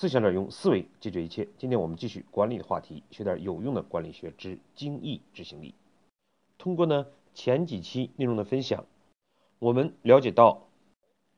[0.00, 1.48] 思想者用思维解决一切。
[1.58, 5.74] 今天我们继续管理的话题，学点有用的管理学之精益执行力。
[6.56, 8.86] 通过呢前几期内容的分享，
[9.58, 10.68] 我们了解到，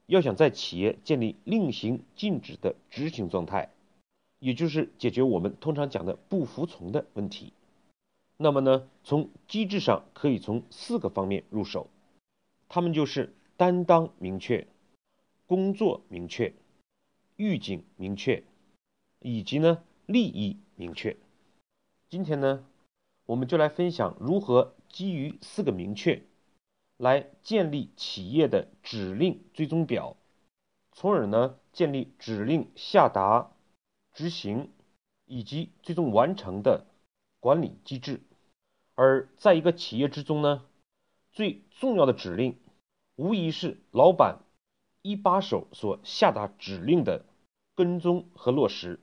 [0.05, 3.71] 要想在企业建立令行禁止的执行状态，
[4.41, 7.55] 也就是解决我们通常讲的不服从的问题，
[8.37, 11.87] 那么呢，从机制上可以从四个方面入手，
[12.69, 14.67] 他们就是担当明确、
[15.47, 16.53] 工作明确、
[17.37, 18.45] 预警明确。
[19.21, 21.17] 以及呢，利益明确。
[22.09, 22.65] 今天呢，
[23.27, 26.23] 我们就来分享如何基于四个明确，
[26.97, 30.17] 来建立企业的指令追踪表，
[30.93, 33.53] 从而呢，建立指令下达、
[34.15, 34.71] 执行
[35.27, 36.87] 以及最终完成的
[37.41, 38.23] 管理机制。
[38.95, 40.65] 而在一个企业之中呢，
[41.31, 42.59] 最重要的指令，
[43.17, 44.41] 无疑是老板
[45.03, 47.27] 一把手所下达指令的
[47.75, 48.99] 跟踪和落实。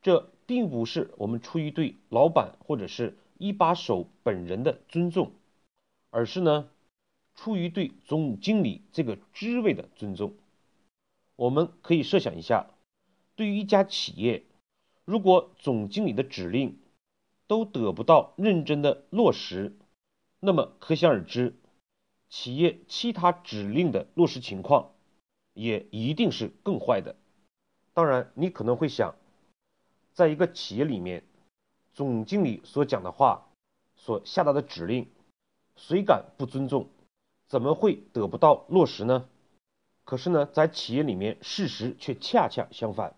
[0.00, 5.32] 这并不是我们出于对老板或者是一把手本人的尊重，
[6.10, 6.70] 而是呢
[7.34, 10.34] 出于对总经理这个职位的尊重。
[11.36, 12.70] 我们可以设想一下，
[13.34, 14.44] 对于一家企业，
[15.04, 16.78] 如果总经理的指令
[17.46, 19.76] 都得不到认真的落实，
[20.40, 21.54] 那么可想而知，
[22.28, 24.92] 企业其他指令的落实情况
[25.54, 27.16] 也一定是更坏的。
[27.92, 29.16] 当然，你可能会想。
[30.18, 31.22] 在一个企业里面，
[31.92, 33.46] 总经理所讲的话、
[33.94, 35.06] 所下达的指令，
[35.76, 36.88] 谁敢不尊重？
[37.46, 39.28] 怎么会得不到落实呢？
[40.02, 43.14] 可是呢，在企业里面，事实却恰恰相反。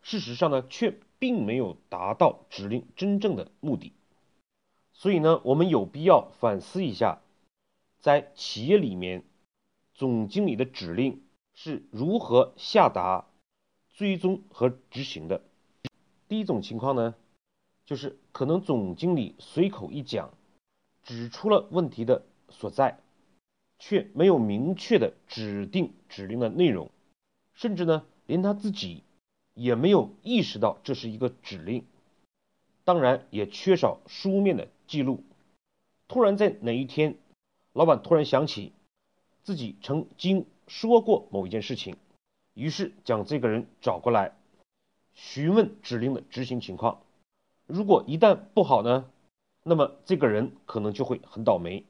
[0.00, 3.92] 事实上呢，却并没有达到指令真正的目的。
[4.94, 7.20] 所以呢，我们有必要反思一下，
[8.00, 9.22] 在企业里面，
[9.92, 13.26] 总经理的指令是如何下达、
[13.92, 15.42] 追踪和执行的。
[16.28, 17.14] 第一种情况呢，
[17.84, 20.32] 就是可能总经理随口一讲，
[21.02, 22.98] 指出了问题的所在，
[23.78, 26.90] 却没有明确的指定指令的内容，
[27.54, 29.04] 甚至呢，连他自己
[29.54, 31.84] 也没有意识到这是一个指令，
[32.84, 35.22] 当然也缺少书面的记录。
[36.08, 37.16] 突然在哪一天，
[37.72, 38.72] 老板突然想起
[39.42, 41.96] 自己曾经说过某一件事情，
[42.54, 44.36] 于是将这个人找过来。
[45.16, 47.00] 询问指令的执行情况，
[47.66, 49.10] 如果一旦不好呢，
[49.62, 51.84] 那么这个人可能就会很倒霉，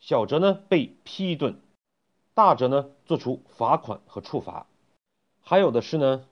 [0.00, 1.58] 小则呢被批一顿，
[2.34, 4.66] 大则呢做出罚款和处罚。
[5.40, 6.26] 还有的是呢，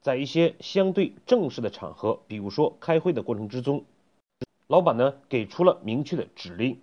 [0.00, 3.84] 在一些相对正式的场合，比如说开会的过程之中，
[4.68, 6.80] 老板呢给出了明确的指令，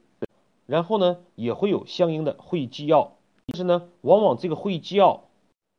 [0.65, 3.13] 然后呢也会有相应的会议纪要，
[3.45, 5.23] 但是呢，往往这个会议纪要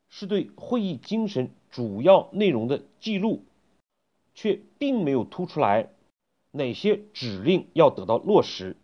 [0.08, 1.50] 是对会议精神。
[1.72, 3.44] 主要内容的记录，
[4.34, 5.90] 却并没有突出来
[6.52, 8.76] 哪些指令要得到落实，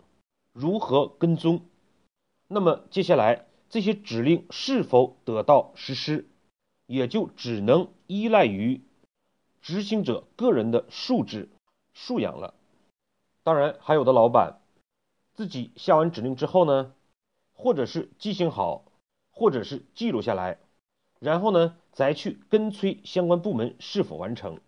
[0.52, 1.60] 如何跟踪。
[2.48, 6.26] 那么接下来这些指令是否得到实施，
[6.86, 8.80] 也就只能依赖于
[9.60, 11.50] 执行者个人的素质
[11.92, 12.54] 素养了。
[13.42, 14.60] 当然，还有的老板
[15.34, 16.94] 自己下完指令之后呢，
[17.52, 18.84] 或者是记性好，
[19.30, 20.58] 或者是记录下来。
[21.20, 24.60] 然后呢，再去跟催相关部门是否完成，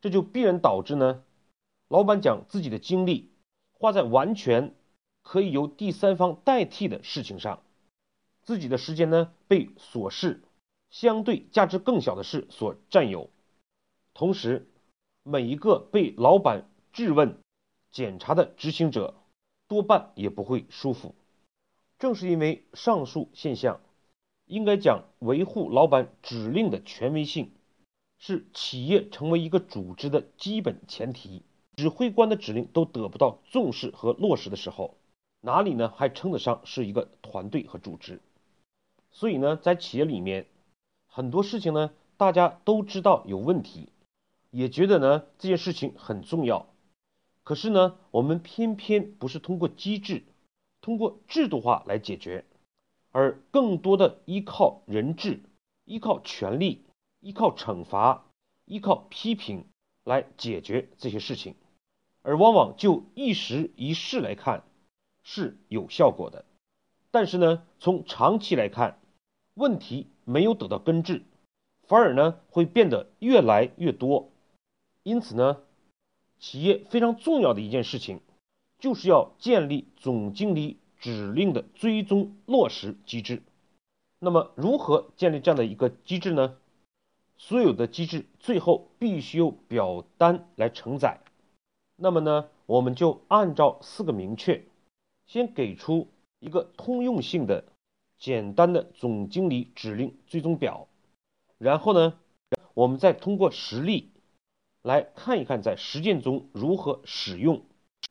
[0.00, 1.24] 这就必然导致呢，
[1.88, 3.32] 老板将自己的精力
[3.72, 4.72] 花在完全
[5.24, 7.64] 可以由第三方代替的事情上，
[8.44, 10.40] 自己的时间呢被琐事
[10.88, 13.28] 相对价值更小的事所占有，
[14.14, 14.70] 同时
[15.24, 17.40] 每一个被老板质问、
[17.90, 19.16] 检查的执行者
[19.66, 21.16] 多半也不会舒服。
[21.98, 23.80] 正是因为上述现象。
[24.52, 27.52] 应该讲，维护老板指令的权威性，
[28.18, 31.42] 是企业成为一个组织的基本前提。
[31.74, 34.98] 指挥官的指令都得不到重视和落实的时候，
[35.40, 38.20] 哪里呢还称得上是一个团队和组织？
[39.10, 40.46] 所以呢，在企业里面，
[41.06, 43.88] 很多事情呢，大家都知道有问题，
[44.50, 46.66] 也觉得呢这件事情很重要，
[47.42, 50.24] 可是呢，我们偏偏不是通过机制、
[50.82, 52.44] 通过制度化来解决。
[53.12, 55.40] 而更多的依靠人质、
[55.84, 56.84] 依靠权力、
[57.20, 58.24] 依靠惩罚、
[58.64, 59.66] 依靠批评
[60.02, 61.54] 来解决这些事情，
[62.22, 64.64] 而往往就一时一事来看
[65.22, 66.46] 是有效果的，
[67.10, 68.98] 但是呢，从长期来看，
[69.54, 71.22] 问题没有得到根治，
[71.82, 74.30] 反而呢会变得越来越多。
[75.02, 75.60] 因此呢，
[76.38, 78.20] 企业非常重要的一件事情，
[78.78, 80.78] 就是要建立总经理。
[81.02, 83.42] 指令的追踪落实机制，
[84.20, 86.56] 那么如何建立这样的一个机制呢？
[87.36, 91.18] 所有的机制最后必须由表单来承载。
[91.96, 94.64] 那么呢，我们就按照四个明确，
[95.26, 96.06] 先给出
[96.38, 97.64] 一个通用性的
[98.16, 100.86] 简单的总经理指令追踪表，
[101.58, 102.16] 然后呢，
[102.74, 104.12] 我们再通过实例
[104.82, 107.62] 来看一看在实践中如何使用。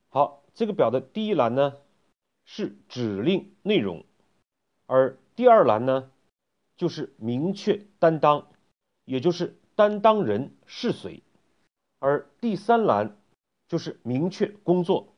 [0.10, 1.78] 好，这个表的第一栏呢
[2.46, 4.06] 是指令内容，
[4.86, 6.12] 而第二栏呢
[6.78, 8.48] 就是明确担当，
[9.06, 11.24] 也就是担当人是谁，
[12.00, 13.18] 而第三栏。
[13.68, 15.16] 就是明确工作，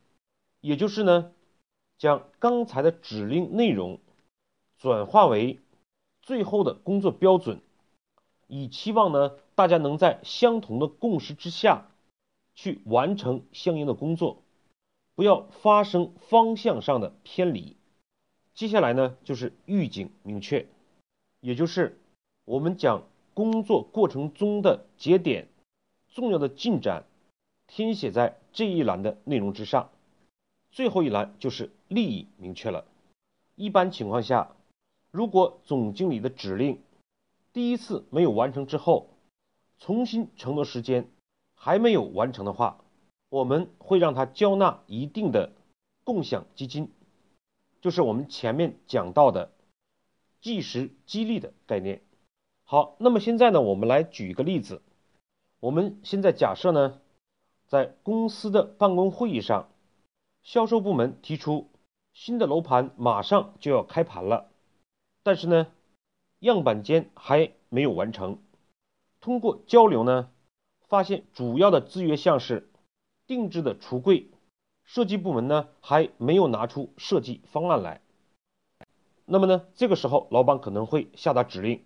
[0.62, 1.32] 也就是呢，
[1.98, 4.00] 将刚才的指令内容
[4.78, 5.60] 转化为
[6.22, 7.62] 最后的工作标准，
[8.46, 11.88] 以期望呢大家能在相同的共识之下
[12.54, 14.43] 去完成相应的工作，
[15.16, 17.76] 不要发生方向上的偏离。
[18.54, 20.68] 接下来呢就是预警明确，
[21.40, 22.00] 也就是
[22.46, 25.48] 我们将工作过程中的节点、
[26.14, 27.06] 重要的进展。
[27.66, 29.90] 填写在这一栏的内容之上，
[30.70, 32.86] 最后一栏就是利益明确了。
[33.56, 34.56] 一般情况下，
[35.10, 36.82] 如果总经理的指令
[37.52, 39.10] 第一次没有完成之后，
[39.80, 41.10] 重新承诺时间
[41.56, 42.83] 还没有完成的话，
[43.34, 45.54] 我们会让他交纳一定的
[46.04, 46.92] 共享基金，
[47.82, 49.52] 就是我们前面讲到的
[50.40, 52.04] 计时激励的概念。
[52.64, 54.84] 好，那么现在呢，我们来举一个例子。
[55.60, 57.00] 我们现在假设呢。
[57.66, 59.70] 在公司的办公会议上，
[60.44, 61.72] 销售部门提出
[62.14, 64.52] 新的楼盘马上就要开盘了，
[65.24, 65.66] 但是呢，
[66.38, 68.38] 样板间还没有完成。
[69.22, 70.30] 通过交流呢，
[70.88, 72.70] 发现主要的制约项是
[73.28, 74.28] 定制的橱柜，
[74.84, 78.02] 设计部门呢还没有拿出设计方案来。
[79.26, 81.84] 那么呢，这个时候老板可能会下达指令，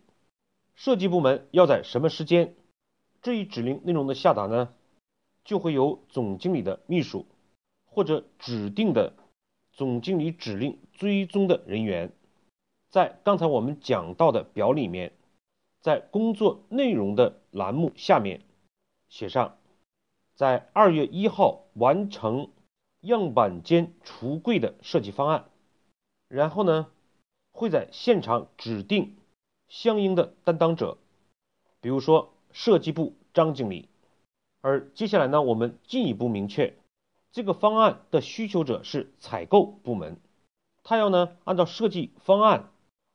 [0.75, 2.55] 设计部门要在什么时间？
[3.21, 4.73] 这一指令内容的下达呢？
[5.43, 7.25] 就会由总经理的秘书
[7.85, 9.13] 或者指定的
[9.71, 12.11] 总经理指令追踪的人员，
[12.89, 15.13] 在刚才我们讲到的表里面，
[15.79, 18.41] 在工作内容的栏目下面
[19.07, 19.56] 写上，
[20.37, 22.51] 在二月一号完成
[23.01, 25.49] 样板间橱柜的设计方案，
[26.27, 26.91] 然后呢，
[27.51, 29.17] 会在现场指定
[29.67, 30.99] 相应的担当者，
[31.81, 33.89] 比如说设计部张经理。
[34.61, 36.75] 而接下来呢，我们进一步明确，
[37.31, 40.19] 这个方案的需求者是采购部门，
[40.83, 42.69] 他要呢按照设计方案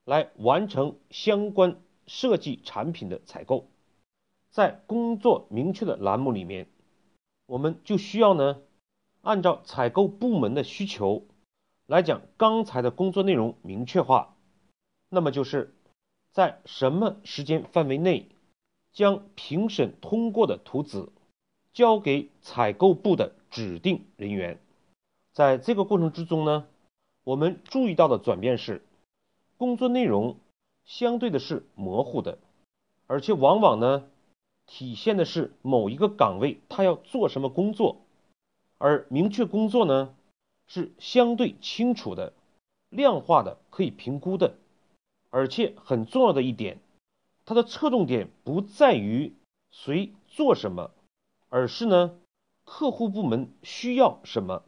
[0.04, 1.76] 来完成相关
[2.08, 3.68] 设计产品的采购。
[4.50, 6.66] 在工作明确的栏目里面，
[7.52, 8.62] 我们就需要呢
[9.20, 11.26] 按照采购部门的需求
[11.84, 14.34] 来讲刚才的工作内容明确化。
[15.10, 15.74] 那么就是
[16.30, 18.30] 在什么时间范围内
[18.94, 21.10] 将评审通过的图纸。
[21.74, 24.58] 交给采购部的指定人员，
[25.32, 26.66] 在这个过程之中呢，
[27.24, 28.82] 我们注意到的转变是，
[29.56, 30.36] 工作内容
[30.84, 32.36] 相对的是模糊的，
[33.06, 34.06] 而且往往呢，
[34.74, 37.98] 体现的是某一个岗位他要做什么工作，
[38.78, 40.14] 而明确工作呢
[40.66, 42.32] 是相对清楚的、
[42.88, 44.54] 量化的、可以评估的，
[45.28, 46.78] 而且很重要的一点，
[47.44, 49.34] 它的侧重点不在于
[49.70, 50.90] 谁做什么。
[51.50, 52.18] 而是呢，
[52.64, 54.62] 客户部门需要什么，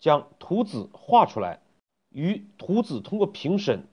[0.00, 1.60] 将图纸画出来，
[2.08, 3.86] 与图纸通过评审，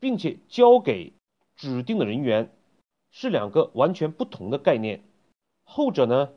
[0.00, 1.12] 并且交给
[1.56, 2.50] 指定的人员，
[3.10, 5.02] 是两个完全不同的概念。
[5.64, 6.30] 后者呢，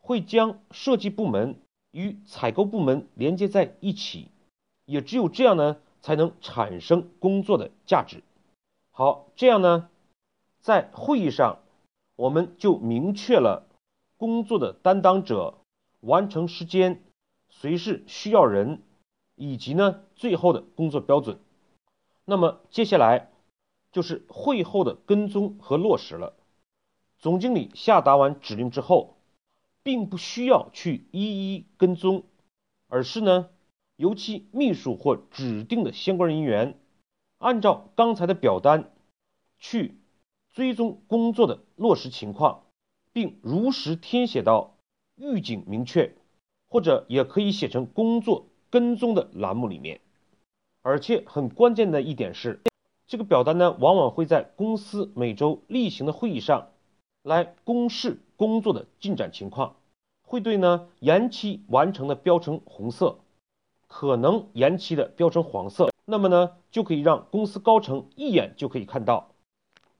[0.00, 1.56] 会将设计部门
[1.90, 4.28] 与采购部门连接在一起，
[4.84, 8.22] 也只有这样呢，才能产生工作的价值。
[8.90, 9.88] 好，这样呢，
[10.60, 11.60] 在会议上，
[12.16, 13.66] 我们就明确了。
[14.16, 15.58] 工作的担当者、
[16.00, 17.02] 完成时间、
[17.50, 18.80] 谁是需要人，
[19.34, 21.38] 以及呢最后的工作标准。
[22.24, 23.30] 那么接下来
[23.94, 26.36] 就是会后的跟踪和落实了。
[27.18, 29.16] 总经理下达完指令之后，
[29.82, 32.24] 并不需要去一一跟踪，
[32.88, 33.48] 而是呢
[33.96, 36.78] 由其秘书或指定的相关人员，
[37.38, 38.92] 按照刚才的表单
[39.58, 39.96] 去
[40.52, 42.60] 追踪工作的落实情况。
[43.14, 44.76] 并如实填写到
[45.14, 46.16] 预警明确，
[46.66, 50.00] 或者也可以写成工作跟踪的栏目里面。
[50.82, 52.60] 而且很关键的一点是，
[53.14, 56.70] 这个表单呢，往往会在公司每周例行的会议上
[57.22, 59.76] 来公示工作的进展情况，
[60.22, 63.20] 会对呢延期完成的标成红色，
[63.86, 69.30] 可能延期的标成黄色，那么呢就可以让公司高层一眼就可以看到。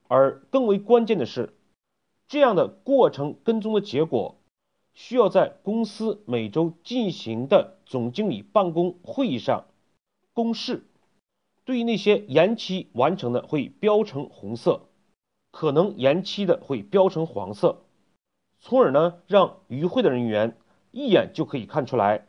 [0.09, 1.55] 而更为关键的是。
[2.27, 4.35] 这样的过程跟踪的结果，
[4.93, 9.63] 需要在公司每周进行的总经理办公会议上
[10.33, 10.83] 公示。
[11.65, 14.81] 对于那些延期完成的，会标成红色；
[15.51, 17.81] 可能延期的会标成黄色，
[18.59, 20.55] 从而呢，让与会的人员
[20.91, 22.27] 一眼就可以看出来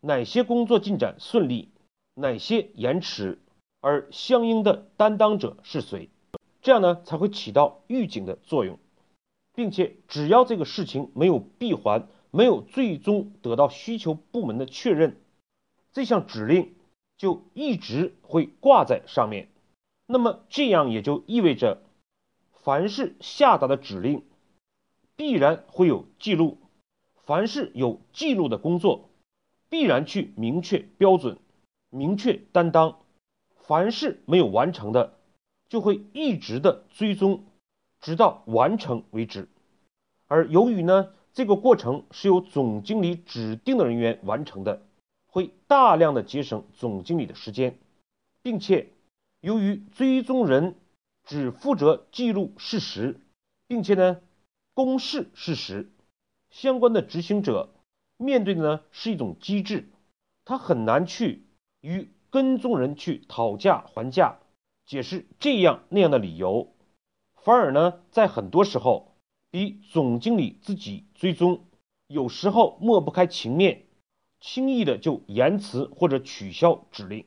[0.00, 1.68] 哪些工作进展顺利，
[2.14, 3.38] 哪些延迟，
[3.80, 6.08] 而相应的担当者是谁。
[6.62, 8.78] 这样呢，才会起到预警的作用，
[9.54, 15.20] 并且只要这个事情没有闭环，没有最终得到需求部门的确认，
[15.92, 16.72] 这项指令。
[17.22, 19.46] 就一直会挂在上面，
[20.06, 21.80] 那么这样也就意味着，
[22.50, 24.24] 凡是下达的指令，
[25.14, 26.58] 必然会有记录；
[27.14, 29.08] 凡是有记录的工作，
[29.68, 31.38] 必然去明确标准、
[31.90, 32.96] 明确担当；
[33.54, 35.16] 凡是没有完成的，
[35.68, 37.44] 就会一直的追踪，
[38.00, 39.48] 直到完成为止。
[40.26, 44.82] 而由于呢，这个过程是由总经理指定的人员完成的。
[45.32, 47.78] 会大量的节省总经理的时间，
[48.42, 48.90] 并且
[49.40, 50.76] 由于追踪人
[51.24, 53.18] 只负责记录事实，
[53.66, 54.20] 并且呢
[54.74, 55.90] 公示事实，
[56.50, 57.70] 相关的执行者
[58.18, 59.88] 面对的呢是一种机制，
[60.44, 61.46] 他很难去
[61.80, 64.38] 与跟踪人去讨价还价，
[64.84, 66.74] 解释这样那样的理由，
[67.36, 69.16] 反而呢在很多时候
[69.50, 71.64] 比总经理自己追踪
[72.06, 73.86] 有时候抹不开情面。
[74.42, 77.24] 轻易的就延迟或者取消指令。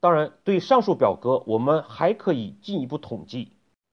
[0.00, 3.52] 当然，对上述表格，我们还可以进一步统计，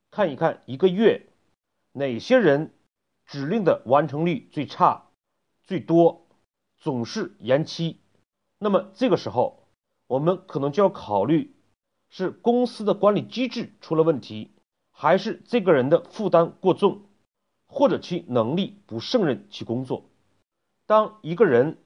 [0.09, 1.27] 看一看一个月
[1.91, 2.73] 哪些人
[3.27, 5.11] 指令的完成率最差、
[5.63, 6.25] 最多，
[6.77, 7.99] 总是延期。
[8.57, 9.67] 那么这个时候，
[10.07, 11.55] 我们可能就要考虑
[12.09, 14.49] 是公司的管理机制出了问题，
[14.91, 17.03] 还是这个人的负担过重，
[17.67, 20.05] 或者其能力不胜任其工作。
[20.87, 21.77] 当一个人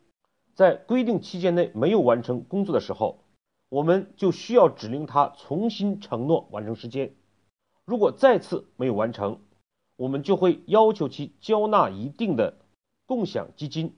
[0.58, 3.20] 在规定期间内没有完成工作的时候，
[3.70, 7.14] 我们就需要指令他重新承诺完成时间。
[7.86, 9.40] 如果再次没有完成，
[9.98, 12.58] 我们就会要求其交纳一定的
[13.06, 13.96] 共享基金。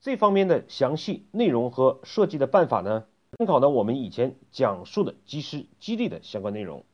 [0.00, 3.04] 这方面的详细内容和设计的办法呢，
[3.36, 6.86] 参考呢我们以前讲述的及时激励的相关内容。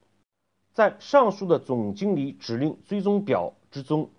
[0.72, 4.10] 在上述的总经理指令追踪表之中，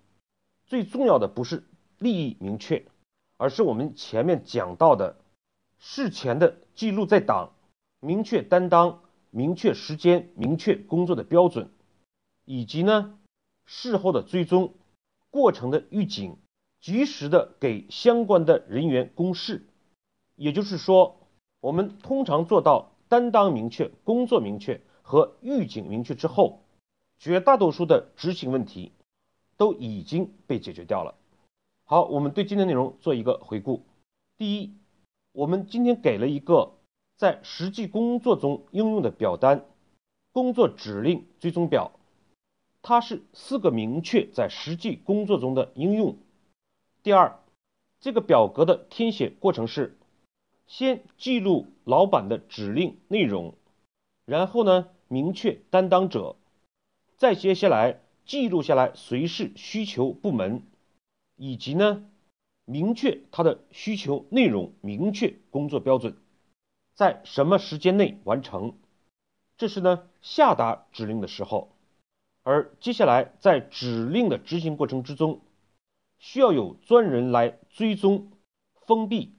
[0.64, 1.64] 最重要的不是
[1.98, 2.86] 利益明确。
[3.40, 5.16] 而是我们前面讲到的
[5.78, 7.54] 事前的记录在档，
[7.98, 11.70] 明确担当、明确时间、明确工作的标准，
[12.44, 13.18] 以及呢
[13.64, 14.74] 事后的追踪
[15.30, 16.36] 过程的预警，
[16.82, 19.66] 及时的给相关的人员公示。
[20.36, 21.16] 也就是说，
[21.60, 26.60] 我们通常做到担当明确、工作明确和预警明确之后，
[27.18, 28.92] 绝大多数的执行问题
[29.56, 31.14] 都已经被解决掉了。
[31.90, 33.82] 好，我们对今天内容做一个回顾。
[34.38, 34.76] 第一，
[35.32, 36.74] 我们今天给了一个
[37.16, 39.66] 在实际工作中应用的表单——
[40.30, 41.90] 工作指令追踪表，
[42.80, 46.16] 它是四个明确在实际工作中的应用。
[47.02, 47.40] 第二，
[47.98, 49.98] 这个表格的填写过程是：
[50.68, 53.54] 先记录老板的指令内容，
[54.26, 56.36] 然后呢明确担当者，
[57.16, 60.62] 再接下来记录下来谁是需求部门。
[61.42, 62.04] 以及呢，
[62.66, 66.18] 明确他的需求内容，明确工作标准，
[66.94, 68.74] 在什么时间内完成，
[69.56, 71.72] 这是呢下达指令的时候。
[72.42, 75.40] 而接下来在指令的执行过程之中，
[76.18, 78.32] 需要有专人来追踪、
[78.86, 79.32] 封闭，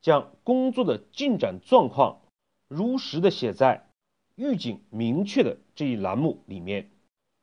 [0.00, 2.22] 将工作的进展状况
[2.66, 3.88] 如实的写在
[4.34, 6.90] 预警明确的这一栏目里面，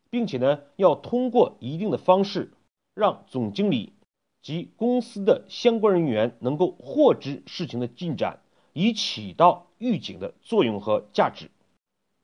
[0.09, 2.51] 并且呢要通过一定的方式。
[2.97, 3.93] 让总经理
[4.41, 8.39] 及公司的相关人员能够获知事情的进展，
[8.73, 11.51] 以起到预警的作用和价值。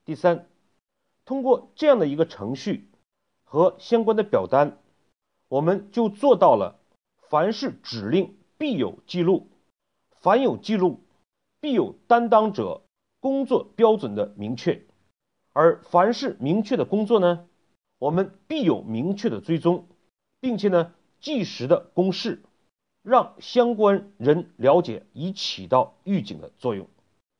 [0.03, 0.47] 第三，
[1.25, 2.89] 通过这样的一个程序
[3.43, 4.79] 和相关的表单，
[5.47, 6.79] 我们就做到了：
[7.29, 9.49] 凡是指令必有记录，
[10.21, 11.01] 凡有记录
[11.61, 12.81] 必有担当者
[13.19, 14.83] 工作标准的明确，
[15.51, 17.47] 而凡是明确的工作呢，
[17.99, 19.85] 我们必有明确的追踪。
[20.43, 22.41] 并且呢，及时的公示，
[23.01, 26.89] 让相关人了解，以起到预警的作用。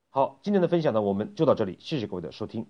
[0.10, 2.66] 好，今天的分享呢，我们就到这里，谢谢各位的收听。